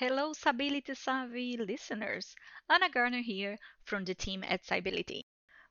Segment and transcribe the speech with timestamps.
[0.00, 2.34] Hello, Cybality Savvy listeners.
[2.70, 5.24] Anna Garner here from the team at Cybality.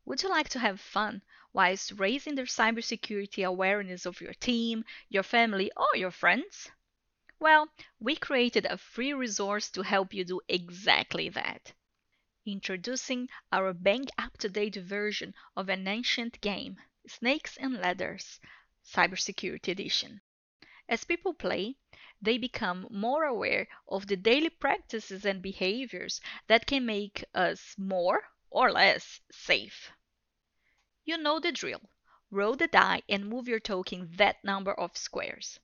[0.06, 5.24] Would you like to have fun whilst raising the cybersecurity awareness of your team, your
[5.24, 6.70] family, or your friends?
[7.40, 7.70] Well,
[8.00, 11.74] we created a free resource to help you do exactly that.
[12.46, 16.78] Introducing our bang up to date version of an ancient game,
[17.08, 18.40] Snakes and Ladders,
[18.86, 20.22] Cybersecurity Edition.
[20.88, 21.78] As people play,
[22.22, 28.24] they become more aware of the daily practices and behaviors that can make us more
[28.50, 29.92] or less safe.
[31.06, 31.90] You know the drill.
[32.32, 35.60] Roll the die and move your token that number of squares.